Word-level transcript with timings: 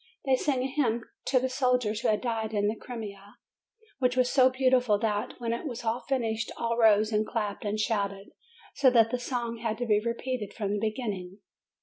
They 0.25 0.35
sang 0.35 0.63
a 0.63 0.67
hymn 0.67 1.03
to 1.25 1.39
the 1.39 1.47
soldiers 1.47 1.99
who 2.01 2.07
had 2.07 2.21
died 2.21 2.53
in 2.55 2.67
the 2.67 2.75
Crimea, 2.75 3.35
which 3.99 4.17
was 4.17 4.31
so 4.31 4.49
beautiful 4.49 4.97
that, 4.97 5.35
when 5.39 5.53
it 5.53 5.67
was 5.67 5.85
finished, 6.09 6.51
all 6.57 6.75
rose 6.75 7.11
and 7.11 7.23
clapped 7.23 7.63
and 7.65 7.79
shouted, 7.79 8.29
so 8.73 8.89
that 8.89 9.11
the 9.11 9.19
song 9.19 9.57
had 9.59 9.77
to 9.77 9.85
be 9.85 9.99
repeated 10.03 10.55
from 10.55 10.71
the 10.73 10.79
beginning. 10.79 11.37